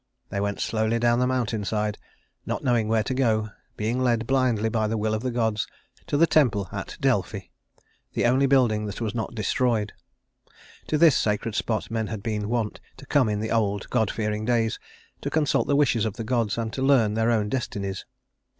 They 0.29 0.39
went 0.41 0.59
slowly 0.59 0.97
down 0.97 1.19
the 1.19 1.27
mountain 1.27 1.63
side, 1.63 1.99
not 2.43 2.63
knowing 2.63 2.87
where 2.87 3.03
to 3.03 3.13
go, 3.13 3.51
being 3.77 4.01
led 4.01 4.25
blindly 4.25 4.67
by 4.67 4.87
the 4.87 4.97
will 4.97 5.13
of 5.13 5.21
the 5.21 5.29
gods 5.29 5.67
to 6.07 6.17
the 6.17 6.25
temple 6.25 6.67
at 6.71 6.97
Delphi 6.99 7.41
the 8.13 8.25
only 8.25 8.47
building 8.47 8.87
that 8.87 8.99
was 8.99 9.13
not 9.13 9.35
destroyed. 9.35 9.93
To 10.87 10.97
this 10.97 11.15
sacred 11.15 11.53
spot 11.53 11.91
men 11.91 12.07
had 12.07 12.23
been 12.23 12.49
wont 12.49 12.81
to 12.97 13.05
come 13.05 13.29
in 13.29 13.41
the 13.41 13.51
old, 13.51 13.91
god 13.91 14.09
fearing 14.09 14.43
days 14.43 14.79
to 15.21 15.29
consult 15.29 15.67
the 15.67 15.75
wishes 15.75 16.03
of 16.03 16.15
the 16.15 16.23
gods 16.23 16.57
and 16.57 16.73
to 16.73 16.81
learn 16.81 17.13
their 17.13 17.29
own 17.29 17.47
destinies. 17.47 18.03